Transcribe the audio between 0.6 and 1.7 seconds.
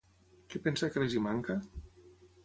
pensa que les hi manca?